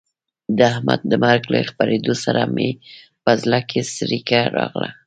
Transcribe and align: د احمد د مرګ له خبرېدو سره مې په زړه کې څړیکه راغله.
د 0.57 0.57
احمد 0.71 1.01
د 1.07 1.13
مرګ 1.23 1.43
له 1.53 1.59
خبرېدو 1.69 2.13
سره 2.23 2.41
مې 2.55 2.69
په 3.23 3.31
زړه 3.41 3.59
کې 3.69 3.81
څړیکه 3.95 4.39
راغله. 4.57 4.89